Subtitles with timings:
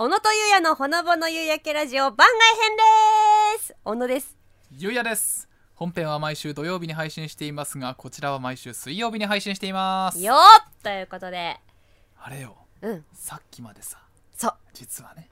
[0.00, 2.26] 小野とゆうやのほのぼの夕焼けラジオ番外
[2.58, 2.76] 編
[3.58, 3.76] です。
[3.84, 4.34] 小野です。
[4.70, 5.46] ゆうやです。
[5.74, 10.18] 本編は毎週土曜日に配信していますがこちらは毎週水曜日に配信しています。
[10.18, 11.60] よっということで。
[12.18, 12.56] あれよ。
[12.80, 13.04] うん。
[13.12, 13.98] さっきまでさ。
[14.34, 14.54] そう。
[14.72, 15.28] 実はね。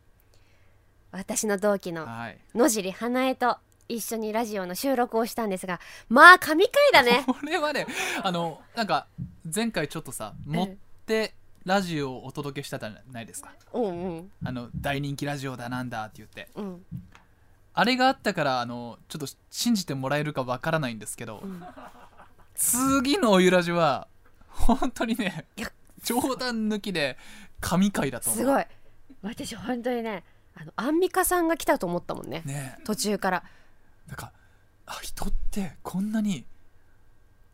[1.13, 2.39] 私の同期のはい。
[2.55, 3.57] 野尻花江と
[3.89, 5.81] 一緒にラジオの収録をしたんですが
[6.11, 7.25] まあ神回だね。
[7.27, 7.87] これはね
[8.23, 9.07] あのなんか
[9.45, 10.69] 前回ちょっとさ持っ
[11.07, 11.33] て
[11.69, 13.53] ラジオをお届けしたじゃないですか。
[13.75, 14.31] うんうん。
[14.43, 16.49] あの大人気ラジオだなんだって言って。
[16.55, 16.83] うん。
[17.75, 21.63] あれがあったからあのちょっと信じてもらえるかわからないんですけど、ん。
[22.55, 24.09] 次のおゆラジは
[24.49, 25.45] 本当にね
[26.03, 27.19] 冗談抜きで
[27.61, 28.45] 神回だと思う。
[28.45, 28.65] すごい。
[29.21, 32.41] 私本当にねあのアンミカさんが来たと思ったもんね。
[32.47, 32.79] ね。
[32.87, 33.45] 途中から。
[34.07, 34.33] なんか
[34.87, 36.47] あ人ってこんなに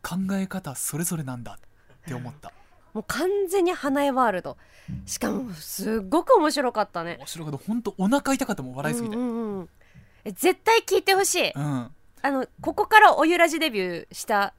[0.01, 2.53] 考え方それぞれなんだって思った
[2.95, 4.57] もう完全に花江ワールド。
[5.05, 7.17] しかもすっごく面白かったね。
[7.19, 8.63] 面白いけど本当お腹痛かった。
[8.63, 9.69] もん笑いすぎて、うんうんうん
[10.23, 11.51] え絶対聞いてほしい。
[11.51, 11.91] うん。
[12.21, 14.55] あのここからおゆらじデビューした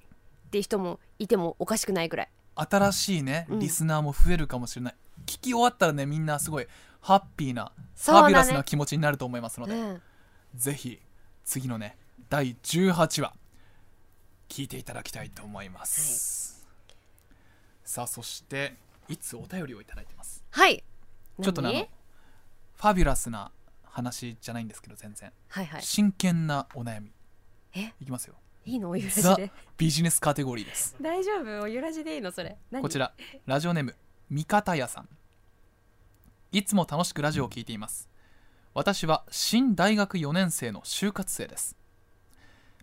[0.47, 2.29] っていう人もいてもおかしくないぐらい。
[2.55, 3.59] 新しいねうん。
[3.59, 6.67] リスナーも増えるかもしれない、聞き終わったらねみんなすごい
[7.01, 7.71] ハッピーな、ね。
[7.97, 10.03] ファビュラスな気持ちになると思いますので、うん。
[10.55, 11.01] ぜひ
[11.45, 11.97] 次のね
[12.29, 13.35] 第18話
[14.49, 16.56] 聞いていただきたいと思います、
[17.97, 18.75] さあそして
[19.09, 20.45] いつお便りをいただいてます？
[20.51, 20.85] はい。
[21.41, 21.89] ちょっとねあの何
[22.75, 23.51] ファビュラスな
[23.85, 25.33] 話じゃないんですけど全然。
[25.49, 25.83] はいはい。
[25.83, 27.11] 真剣なお悩み。
[27.75, 27.95] え？
[27.99, 28.35] いきますよ。
[28.67, 28.91] いいの？
[28.91, 30.95] おゆらじザでビジネスカテゴリーです。
[31.01, 31.63] 大丈夫？
[31.63, 32.33] おゆらじでいいの？
[32.33, 32.59] それ。
[32.71, 32.83] 何？
[32.83, 33.15] こちら。
[33.47, 33.95] ラジオネーム
[34.29, 35.09] 三方屋さん。
[36.53, 38.11] いつも楽しくラジオを聞いています。
[38.75, 41.79] 私は新大学4年生の就活生です。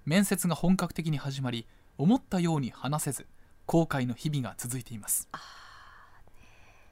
[0.07, 1.67] 面接が本格的に始まり
[1.99, 3.27] 思ったように話せず
[3.65, 5.27] 後悔の日々が続いています。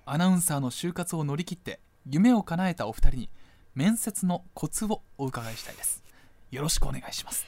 [0.06, 3.30] アナウンサーの就活を乗り切って夢を叶えたお二人に
[3.76, 6.04] 面接のコツをお伺いしたいです。
[6.50, 7.46] よろしくお願いします。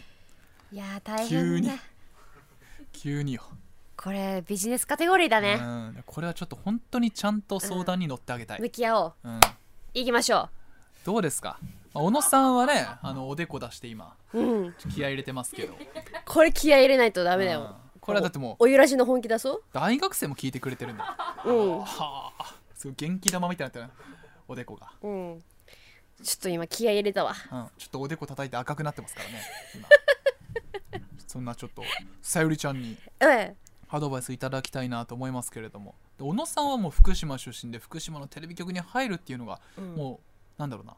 [0.71, 1.71] いやー大急に。
[2.91, 3.43] 急によ、
[3.97, 5.57] これビジネスカテゴリーだね。
[5.59, 6.03] うん。
[6.05, 9.13] これはちょっと本当にちゃんと相談に乗ってあげたい、向き合おう。
[9.23, 9.39] うん。
[9.95, 10.49] 行きましょ
[11.03, 11.57] どうですか、
[11.93, 14.73] まあ小野さんはねあのおでこ出して今ううん。
[14.93, 15.75] 気合い入れてますけど。
[16.25, 17.61] これ気合い入れないとダメだよ。
[17.61, 21.15] うんこれはだってもうおゆらじの本気出そ大学生も聞いてくれてるんだ
[21.45, 21.79] ううん。
[21.79, 22.55] はあ。
[22.75, 24.03] すごい元気玉みたいになってる
[24.45, 25.43] おでこが、うん。
[26.21, 27.31] ちょっと今気合い入れたわ。
[27.31, 29.41] うん、ちょっとおでこ叩いて赤くなってますからね
[29.73, 29.87] 今。
[31.25, 31.81] そんなちょっと
[32.21, 33.55] さゆりちゃんにえ
[33.87, 35.95] アドバイスいただきたいなと思いますけれども。
[36.17, 39.95] で小野さんはもう福島出身で福島のテレビ局に入るっていうのが、え、うん。
[39.95, 40.19] も
[40.57, 40.95] うなんだろうな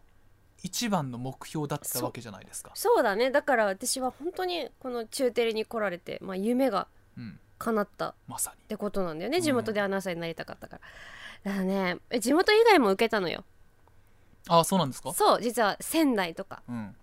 [0.65, 2.71] 一番の目標だったわけじゃないですか。
[2.73, 3.03] そう。
[3.03, 3.29] だね。
[3.29, 6.87] だから私は本当にこの中テレに来られて、まあ、夢が
[7.17, 7.39] うん。
[7.57, 8.09] 叶った。
[8.09, 8.63] っまさに。
[8.67, 9.37] てことなんだよね。
[9.37, 9.43] うん。
[9.43, 10.79] 地元でアナウンサーになりたかったか
[11.43, 13.45] ら、だからねえ地元以外も受けたのよ。
[14.47, 15.13] あそうなんですか？
[15.13, 16.63] そう実は仙台とか。
[16.67, 16.95] うん。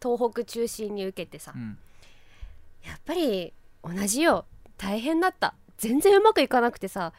[0.00, 1.76] 東北中心に受けてさ、うん。
[2.86, 3.52] やっぱり
[3.82, 4.46] 同じよ。
[4.76, 5.54] 大変だった。
[5.76, 7.12] 全然うまくいかなくてさ。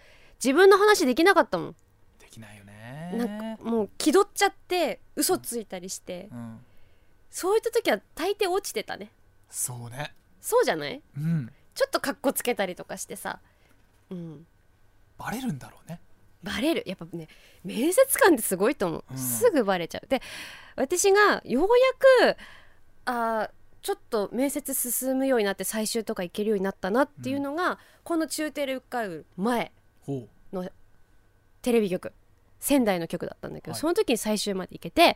[0.44, 1.76] 自分の話できなかったもん
[3.14, 6.60] なんかもう気取っちゃって嘘ついたりして、うん、
[7.30, 9.12] そういった時は大抵落ちてたね。
[9.50, 10.14] そうね。
[10.42, 11.02] そうじゃない？
[11.18, 11.52] うん。
[11.76, 13.40] ちょっとかっこつけたりとかしてさ。
[14.10, 14.46] うん。
[15.18, 16.00] バレるんだろうね。
[16.44, 16.84] バレる。
[16.86, 17.28] やっぱね
[17.64, 19.18] 面接官ってすごいと思う、うん。
[19.18, 20.08] すぐバレちゃう。
[20.08, 20.22] で
[20.76, 21.68] 私がよう
[22.24, 22.38] やく
[23.06, 23.52] あー
[23.82, 30.28] ちょっと面接進むようになって最終とか行けるようになったなっていうのが、この中テレ受かる前ほ
[31.62, 32.12] テレビ局
[32.60, 33.80] 仙台の局だったんだけど、はい。
[33.80, 35.16] その時に最終まで行けて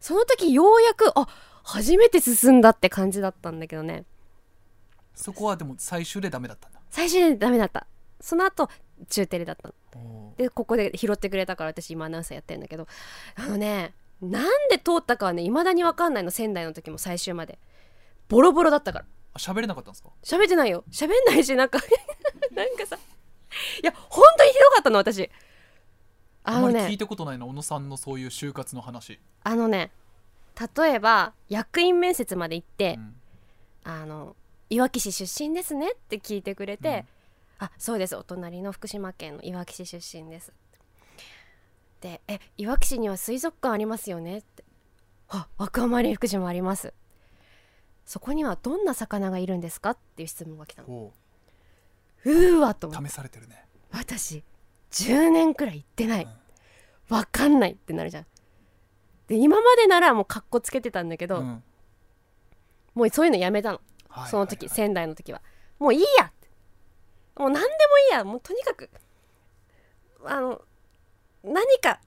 [0.00, 1.26] その時ようやくあ
[1.62, 4.04] 初めて進んだって感じだったんだけどね。
[4.04, 6.80] うそこはでも最終でダメだったんだ。
[6.90, 7.86] 最終でダメだった。
[8.20, 8.68] その後
[9.08, 9.72] 中テレだった
[10.36, 12.86] でここで拾ってくれたから私今アナウンサーやってるんだけど
[13.36, 17.58] あのねなんで通ったかはね未だに分かんないの仙台の時も最終まで。
[18.28, 19.04] ボロボロだったから。
[19.34, 20.10] あ喋れなかったんですか？
[20.22, 20.84] 喋ってないよ。
[20.90, 21.78] 喋んないしなんか
[22.52, 22.96] なんかさ。
[23.82, 25.30] いや本当にひどかったの私
[26.44, 29.90] あのあまり聞いねたことないな小野さんのそういう就活の話、あのね
[30.76, 33.14] 例えば役員面接まで行ってう、ん。
[33.84, 34.36] あの
[34.70, 37.04] いわき市出身ですねって聞いてくれて、
[37.58, 40.52] あそうですお隣の福島県のいわき市出身です。
[42.00, 44.64] でえいわき市には水族館ありますよねって。
[45.28, 46.92] あアクアマリン福島あります。
[48.04, 50.88] そこにはどんな魚がいるんですかっていう質問が来たの。
[50.88, 51.12] ほ
[52.24, 52.30] う。
[52.30, 54.42] ーわと試されてるね、私
[54.90, 56.24] 10年くらい行ってない。
[56.24, 56.43] うん
[57.08, 58.26] わかんないってなるじゃん。
[59.28, 61.62] で今までならもうカッコつけてたんだけど、うん。
[62.94, 63.80] もうそういうのやめたの。
[64.08, 64.68] はいその時、はい。
[64.68, 65.42] はい仙台の時は。
[65.78, 66.30] もういいや
[67.36, 68.24] もう何でもいいや。
[68.24, 68.90] もうとにかく
[70.24, 70.62] あの
[71.42, 72.00] 何か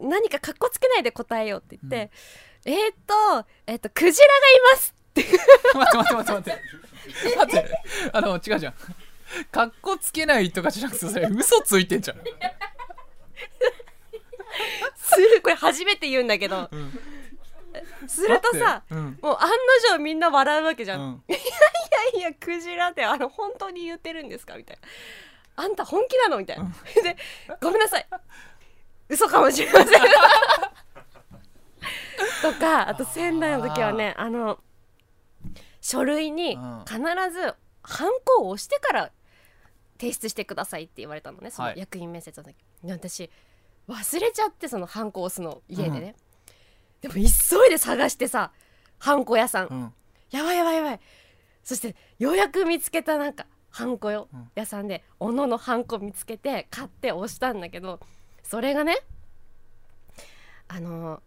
[0.00, 2.10] 何かかっこつけないで答えようって言って、
[2.64, 5.38] えーっとえーっとクジラがいます待って。
[5.78, 7.36] 待って待って待って。
[7.36, 7.82] 待って。
[8.12, 8.74] あの違うじゃん。
[9.52, 12.16] かっこつけないとかじゃなくてそれ嘘ついてんじゃん、
[15.42, 16.68] これ初めて言うんだけど。
[16.70, 17.00] うん、
[18.08, 19.18] するとさうん。
[19.22, 19.56] もう案の
[19.96, 21.24] 定みんな笑うわけじゃん、うん。
[21.34, 21.38] い
[22.14, 24.56] やいやクジラってあの本当に言ってるんですか？
[24.56, 24.78] みたい
[25.56, 25.62] な。
[25.64, 26.38] あんた本気なの？
[26.38, 26.64] みたいな、
[27.02, 27.16] で
[27.60, 28.06] ごめんなさい。
[29.08, 29.88] 嘘かもしれません。
[32.42, 34.58] とかあと仙台の時はねあの
[35.80, 36.84] 書類にうん。
[36.86, 36.98] 必
[37.30, 39.10] ずハンコを押してから
[39.98, 41.78] 提出してくださいって言われたのねそのはい。
[41.78, 43.30] 役員面接の時、で私
[43.90, 46.14] 忘れちゃってそのハンコを押すの家でね、
[47.00, 47.24] でも急い
[47.70, 48.52] で探してさ
[48.98, 49.92] ハンコ屋さん、うん。
[50.30, 51.00] やばいやばいやばい。
[51.64, 58.00] そしてようやく見つけたなんかハンコ屋さんでおののハンコ見つけて買って押したんだけど
[58.42, 58.98] それがね
[60.68, 61.20] あの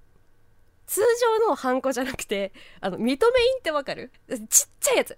[0.88, 1.02] 通
[1.42, 3.18] 常のハンコじゃなくてあの認め印
[3.60, 4.12] ってわかる？
[4.50, 5.18] ちっちゃいやつ。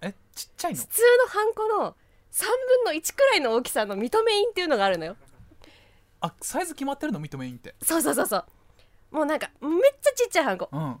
[0.00, 0.78] えちっちゃいの？
[0.78, 1.96] 普通のハンコの
[2.32, 5.16] 3分の1くらいの大きさの認め印っていうのがあるのよ
[6.26, 7.74] あサイズ決まってるの認め印って。
[7.82, 8.44] そうそうそうそう。
[9.10, 10.68] もうなんかめっちゃちっちゃいハンコ。
[10.72, 10.80] うん。
[10.80, 10.98] おの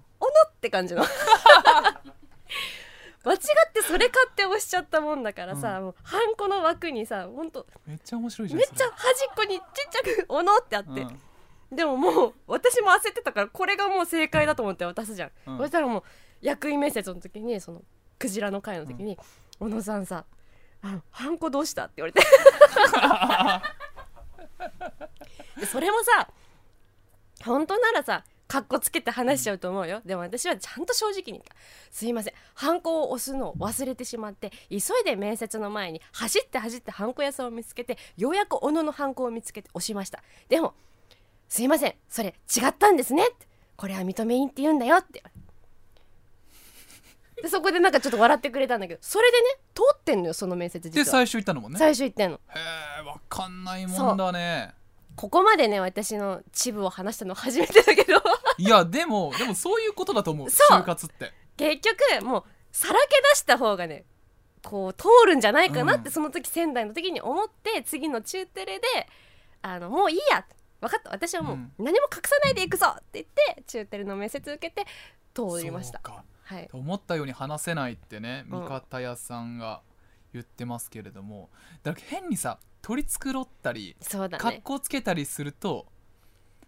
[0.48, 1.04] って感じの。
[3.24, 3.38] 間違っ
[3.72, 11.20] てそれ買って押しちゃったもんだからさ、もうハンコの枠にさほんとめっちゃ面白いじゃんめっちゃ端っこにちっちゃく「おの」ってあって、うん。
[11.72, 15.58] でももう私も焦ってたからこれがもう正解だと思って渡すじゃん、うん。
[15.58, 16.02] そしたらもう
[16.40, 17.82] 役員面接の時にその
[18.20, 19.18] クジラの会の時に
[19.58, 20.24] 「小野さんさ
[20.82, 22.20] あのハンコどうした?」って言われて。
[22.20, 22.26] で
[25.70, 26.28] それもさ
[27.44, 30.00] 本当ならさかっこつけて話しちゃうと思うよ。
[30.04, 31.42] でも私はちゃんと正直に
[31.90, 32.34] すいません。
[32.54, 40.22] ハンコを押すのを忘れてしまって急いで面接の前に走って走ってハンコ屋さんを見つけてようやく小野のハンコを見つけて押しました。
[40.48, 40.74] でも
[41.48, 41.94] すいません。
[42.08, 43.48] それ違ったんですねって。
[43.76, 45.22] これは認め印って言うんだよって。
[47.42, 49.44] でそこでなんかちょっと笑ってくれたんだけどそれでね
[49.74, 51.04] 通ってんのよその面接実は。
[51.04, 51.78] で最初言ったのもね。
[51.78, 52.36] 最初言ってんの。
[52.36, 52.40] へ
[53.00, 54.74] えわかんないもんだね。
[55.16, 58.22] ここまでね私のチブを話したの初めてだけど。
[58.58, 60.50] いやでもでもそういうことだと思う。
[60.50, 60.78] そう。
[60.78, 61.32] 就活って。
[61.56, 64.04] 結局もうさらけ出した方がね
[64.62, 66.12] こう通るんじゃないかなって、うん。
[66.12, 68.86] その時仙台の時に思って次の中テレで
[69.60, 70.46] あのもういいや。
[70.78, 71.10] 分かった。
[71.10, 71.72] 私はもううん。
[71.78, 74.86] 何も隠さないでいくぞって言って中テレの面接受けて
[75.34, 76.00] 通りました。
[76.04, 76.68] そうかはい。
[76.72, 78.62] 思ったように話せないってねうん。
[78.62, 79.82] 味方屋さんが
[80.32, 81.50] 言ってますけれども、
[81.82, 84.42] だから変にさ取り繕ったりそうだね。
[84.42, 85.86] 格好つけたりすると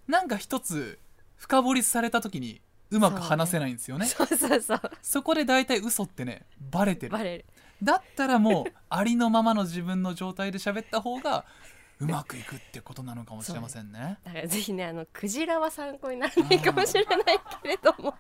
[0.07, 0.99] なんか一つ
[1.37, 2.61] 深掘りされた時に
[2.91, 4.07] うまく話せないんですよね。
[4.07, 7.13] そうそうそうそこで大体嘘ってねバレてる。
[7.13, 7.45] バレる。
[7.83, 11.45] だったらもうありのままの自分の状態で喋った方が
[12.01, 14.19] うまくいくってことなのかもしれませんね。
[14.25, 17.19] だからぜひねあのクジラは参考にならないかもしれない
[17.63, 18.15] けれども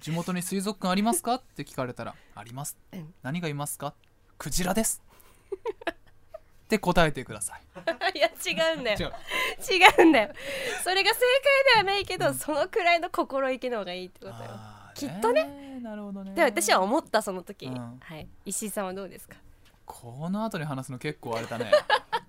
[0.00, 1.34] 地元に水族館ありますか？
[1.34, 3.14] って聞かれたらあります、うん。
[3.22, 3.94] 何がいますか？
[4.38, 5.02] クジラです。
[5.92, 5.94] っ
[6.70, 7.62] て答えてください。
[8.16, 8.98] いや違うんだよ。
[8.98, 9.12] 違う。
[9.78, 10.32] 違うんだよ。
[10.84, 11.20] それが正
[11.74, 14.34] 解ではないけど、そのくらいの心意気の方がいいってことよ。
[14.38, 15.80] あーきっとね。
[15.82, 16.34] なるほどね。
[16.34, 17.98] で私は思ったその時、うん。
[18.00, 19.36] はい、石井さんはどうですか？
[19.84, 21.72] この後に話すの結構あれだね。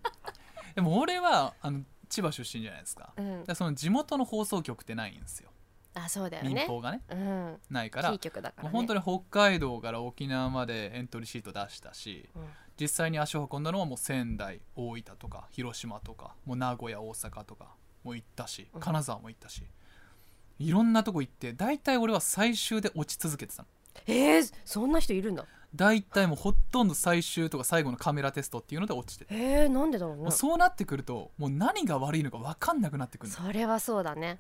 [0.76, 3.46] でも俺はあの千葉出身じゃないですか,、うん。
[3.56, 5.50] その地元の放送局ってないんですよ
[5.94, 6.54] あそうだよね。
[6.54, 7.58] 民放がねうん。
[7.70, 12.44] ないからから、ね、もう本当に北海道から沖縄までエントリーシート出したしうん。
[12.80, 18.80] 実際に足を運んだのはもう仙台大分とか広島とかもう名古屋大阪とかも行ったしうん。
[18.80, 19.64] 金沢も行ったし、
[20.60, 23.68] いろんなとこ行って大体俺は最終で落ち続けてたの。
[24.08, 29.26] えー、そんな人いるんだ大体もうほとんど最終とか最後のカメラテストっていうので落ちて。
[29.26, 30.32] て、えー、なんでだろうね。
[30.32, 33.36] そうなってくるともう何が悪いのか分かんなくなってくるの。
[33.36, 34.38] それはそうだね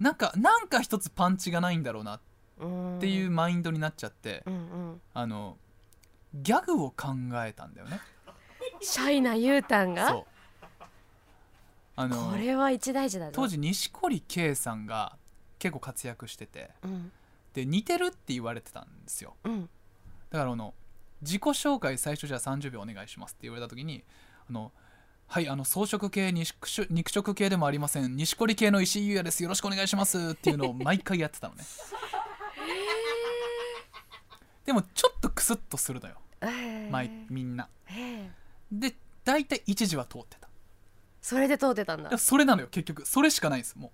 [0.00, 2.16] なんかなんか一つパンチがないんだろうな。
[2.16, 2.20] っ
[2.58, 2.98] うん。
[3.00, 5.00] ていうマインドになっちゃって、うんうん。
[5.12, 5.56] あの
[6.34, 7.08] ギャグを考
[7.44, 8.00] えたんだよね。
[8.80, 10.08] シャイなユータンが？
[10.08, 10.24] そう。
[11.96, 13.32] あのこれは一大事だぞ。
[13.34, 15.16] 当時錦織圭さんが
[15.58, 16.70] 結構活躍してて。
[16.82, 17.12] うん。
[17.54, 19.36] で似てるって言われてたんですよ。
[19.44, 19.68] うん。
[20.30, 20.74] だからあの
[21.22, 24.02] 自己紹介最初じゃあ30秒お願いしますって言われた時に
[24.50, 24.72] あの
[25.34, 28.14] はいあの草食系肉食肉食系でもありません。
[28.14, 29.42] 錦織系の石井優也です。
[29.42, 30.30] よろしくお願いします。
[30.30, 31.64] っていうのを毎回やってたのね。
[34.64, 36.14] でもちょっとクスッとするのよ。
[36.40, 36.88] えー。
[36.88, 37.68] 毎みんな。
[37.88, 38.78] えー。
[38.78, 40.46] で大体一時は通ってた。
[41.20, 42.16] それで通ってたんだ。
[42.16, 43.04] それなのよ結局。
[43.04, 43.90] それしかないんですもう。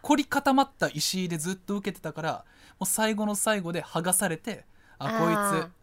[0.00, 2.32] 凝り固まった石井でずっと受けてたから
[2.78, 4.64] もう最後の最後で剥がされて
[4.98, 5.81] あこいあつ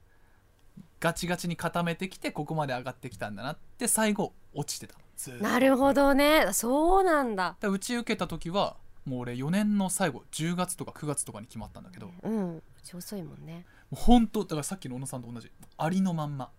[1.00, 4.96] ガチガチに固めてきてここまで上がってきたんだなって最後落ちてた
[5.41, 6.48] なるほどね。
[6.53, 7.58] そうなんだ。
[7.60, 12.08] でうち受けた時はもう俺4年の最後10月とか9月とかに決まったんだけど。
[12.08, 12.63] もうん。
[12.98, 13.65] 遅いもんね。
[13.91, 16.51] う本当だからさっきの小野さんと同じありのまんま。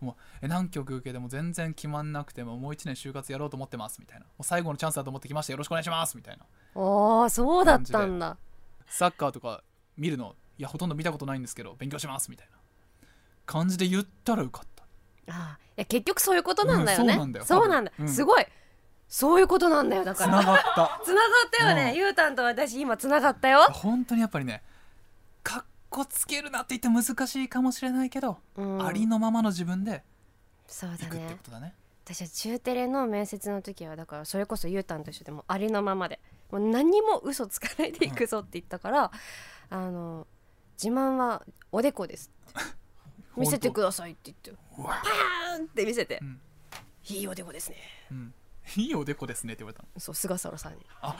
[0.00, 4.26] もうえ何曲受けても全然決まんなくてももう1年就活やろうと思ってますみたいな。
[4.26, 5.54] もう最後のチャンスだと思ってきました。
[5.54, 6.44] よろしくお願いしますみたいな。
[6.74, 8.36] おーそうだったんだ。
[8.86, 9.62] サッカーとか
[9.96, 12.55] 見るのいやほとんど見たことないんですけど勉強しますみたいな
[13.46, 14.84] 感じで言ったら受かった。
[15.32, 17.44] あーいや結局そういうことなんだよね、うんそうなんだよ。
[17.44, 17.92] そうなんだ。
[17.98, 18.08] うん。
[18.08, 18.46] すごい。
[19.08, 20.40] そういうことなんだよだから。
[20.40, 21.00] つながった。
[21.04, 21.96] つながったよね、うん。
[21.96, 24.62] ゆうたんと私今つながったよ、本当にやっぱりね
[25.42, 28.86] かっこつけるなって言って難しいかもしれないけど、うん。
[28.86, 30.02] ありのままの自分で
[30.66, 31.38] そうだね。
[31.48, 31.74] だね。
[32.04, 36.20] 私は中テレの面接の時はだからそれこそゆうたんと一緒でもうありのままで。
[36.50, 39.10] もう何も嘘つかないでいくぞって言ったから、
[39.68, 40.28] あの
[40.80, 42.30] 自慢はおでこです
[43.36, 44.52] 見せてくださいって言って。
[44.76, 46.40] パーンって見せて、うん。
[47.08, 47.76] いいおでこですね。
[48.10, 48.34] うん。
[48.76, 49.88] いいおでこですねって言われたの。
[49.98, 50.84] そう菅原さんに。
[51.00, 51.16] あ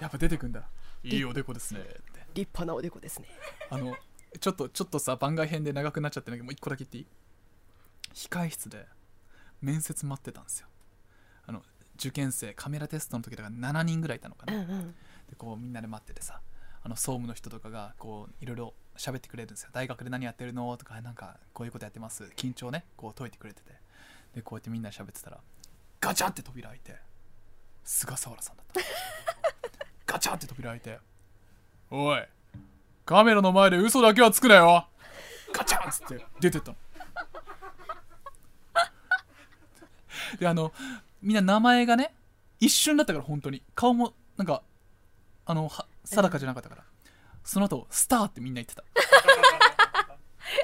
[0.00, 0.68] やっぱ出てくんだ。
[1.02, 1.92] いいおでこですねって。
[2.34, 3.28] 立派なおでこですね。
[3.70, 3.96] あの
[4.38, 7.06] ちょっとちょっとさ番外編で長くなっちゃってるけどもう一個だけ言っていい？
[8.12, 8.86] 控室で
[9.62, 10.68] 面接待ってたんですよ。
[11.46, 11.62] あの
[11.96, 14.94] 受験生カメラテストの時だから7人ぐらいいたのかな、うんうん。
[15.28, 16.40] でこうみんなで待っててさ
[16.82, 19.70] あの総務の人とかがこういろいろ喋ってくれるんですよ。
[19.72, 22.24] 大学で何やってるのとかなんかこういうことやってます。
[22.36, 22.84] 緊張ね。
[22.96, 23.72] こう解いてくれてて。
[24.34, 25.38] でこうやってみんなで喋ってたら
[26.00, 26.96] ガチャって扉開いて。
[27.84, 28.80] 菅佐原さんだった。
[30.12, 30.98] ガチャって扉開いて。
[31.90, 32.22] おい
[33.04, 34.86] カメラの前で嘘だけはつくなよ。
[35.52, 36.76] ガチャンっつって出てったの。
[40.38, 40.72] であの
[41.20, 42.14] みんな名前がね
[42.60, 43.62] 一瞬だったから本当に。
[43.74, 44.62] 顔もなんか
[45.46, 46.84] あのは定かじゃなかったから、
[47.44, 48.84] その後スターってみんな言ってた。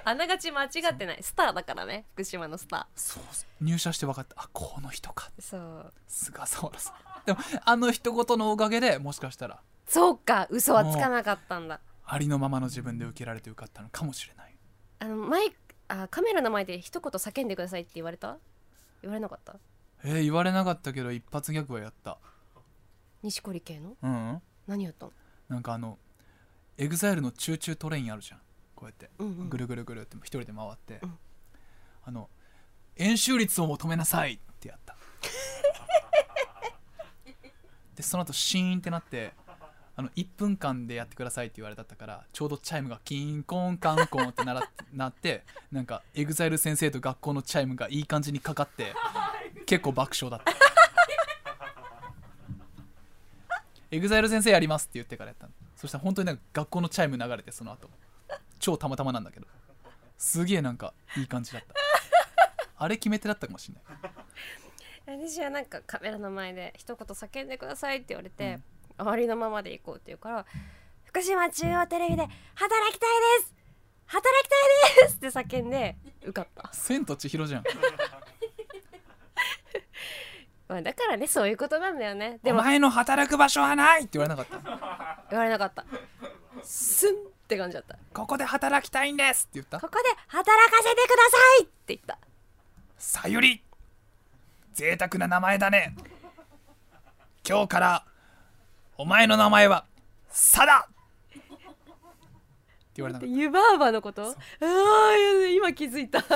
[0.05, 1.19] あながち間違ってない。
[1.23, 2.07] スターだからね。
[2.15, 3.23] 福島のスタそう
[3.61, 4.35] 入社して分かった。
[4.39, 5.31] あこの人か。
[5.39, 5.93] ーそう。
[6.07, 6.95] 菅佐原さん。
[7.27, 9.61] でもあの一言のおかげでもしかしたら。
[9.87, 10.47] そうか。
[10.51, 11.81] 嘘はつかなかったんだ。
[12.05, 14.55] ありのままの自分で受けられて受かったのかもしれない。
[15.01, 15.57] あのマイク
[15.89, 18.39] あカメラの前で一言叫んでくださいって言われた？
[19.03, 19.57] 言われなかった？
[20.05, 22.19] えー言われなかったけど一発ギャグはやった。
[23.23, 23.97] 錦織圭の？
[24.03, 24.43] うんうん。
[24.67, 25.13] 何やったの？
[25.49, 25.99] なんかあの
[26.79, 28.41] エグザイルのチューチュートレインあるじゃん。
[28.75, 29.11] こうやって。
[29.19, 31.19] ぐるぐるぐるって一人で回って、うん。
[32.05, 32.29] あの
[32.97, 34.97] 円周率を求めなさいってやった。
[37.97, 39.33] でその後シーンってなって
[39.97, 48.95] あの1分間でやってくださいって言われたからちょうどチャイムがキンコンカンコンってなら なってなんかエグザイル先生と学校のチャイムがいい感じにかかって
[49.65, 50.53] 結構爆笑だった
[53.91, 55.53] エグザイル先生やりますって言ってからやったの。
[55.77, 57.89] そしたら本当になんか学校のチャイム流れてその後。
[58.59, 59.47] 超たまたまなんだけど。
[60.19, 61.75] すげえなんかいい感じだった。
[62.79, 65.27] あれ決め手だったかもしれない。
[65.29, 68.59] 私はなんかカメラの前で一言叫んでくださいって言われて、
[68.99, 70.47] あまりのままで行こうって言うから
[71.05, 73.55] 福島中央テレビで働きたいです！
[74.07, 74.57] 働きた
[75.03, 75.17] いです！
[75.17, 75.29] って
[75.61, 77.63] 叫んで受かった、千と千尋じゃん
[80.69, 82.41] まあ、だからねそういうことなんだよね。
[82.43, 85.25] でおも前の働く場所はないって言われなかった。
[85.31, 85.85] 言われなかった。
[86.63, 87.97] スンって感じだった。
[88.13, 89.81] ここで働きたいんですって言った。
[89.81, 92.19] ここで働かせてくださいって言った。
[92.99, 93.63] さゆり。
[94.75, 95.95] 贅沢な名前だね。
[97.49, 98.05] 今日から
[98.99, 99.85] お前の名前は
[100.29, 100.89] さだ。
[100.91, 100.96] って
[102.97, 104.23] 言われなかっ湯婆婆のこと？
[104.23, 105.17] ああ
[105.49, 106.23] 今気づいた。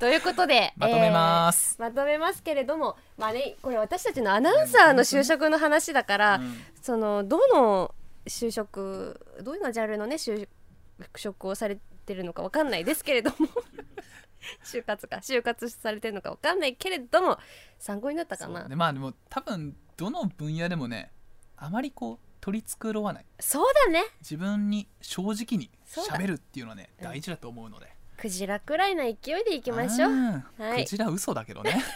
[0.00, 6.56] ということでたまとめます、えーまとめますけれどもまあねこれ私たちのアナウンサーの就職の話だから、うん。
[6.80, 7.94] そのどの
[8.26, 10.48] 就職どういうのジャンルのね就
[11.16, 13.36] 職をされてるのかわかんないですけれども
[14.64, 17.38] 就活か就活されてるのかわかんないけれども
[17.78, 18.66] 参考になったかな？
[18.68, 21.10] まあでも多分どの分野でもね
[21.56, 23.24] あまりこう取り繕わない。
[23.40, 24.04] そうだね。
[24.20, 26.18] 自分に正直にそうだ。
[26.18, 27.04] 喋るっていうのはねうん。
[27.04, 27.90] 大事だと思うので。
[28.18, 30.10] クジラくらいの勢いでいきましょう。
[30.10, 30.44] うん。
[30.58, 30.84] はい。
[30.84, 31.82] クジラ嘘だけどね。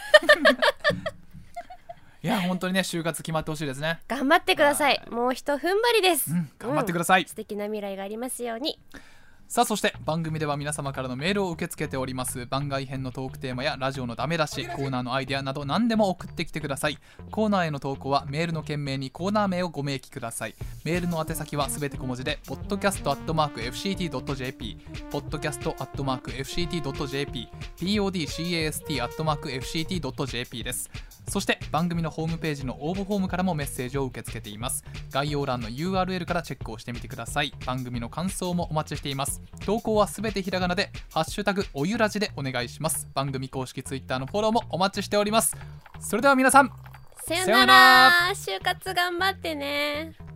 [2.23, 3.99] いや本当にね就活決まってほしいですね。
[4.07, 4.97] 頑張ってください。
[4.97, 5.09] はい。
[5.11, 6.49] もうひと踏ん張りです、うん。
[6.57, 8.79] 頑張ってください、素敵な未来がありますように
[9.49, 12.45] さあそして番組では皆様からのメールを受け付けております。
[12.45, 16.99] 番外編のトークテーマやラジオのダメ出しコーナーのアイデアなど何でも送ってきてください。
[17.31, 20.53] コーナーへの投稿はメールの件名にコーナー名をご明記ください。
[20.85, 24.77] メールの宛先はすべて小文字で podcast.fct.jp
[25.09, 27.57] podcast.fct.jp
[29.49, 30.89] podcast.fct.jp です
[31.29, 34.83] そして番組のホームページの応募フォームからもメッセージを受け付けています。
[35.11, 37.53] 概要欄の URL からチェックをしてみてください。
[37.65, 39.41] 番組の感想もお待ちしています。
[39.65, 43.07] 投稿はすべてひらがなでハッシュタグおゆらじでお願いします。
[43.13, 45.55] 番組公式 Twitter のフォローもお待ちしております。
[45.99, 46.63] それでは皆さ
[47.25, 48.11] さよさよなら。
[48.33, 50.28] 就活頑張ってね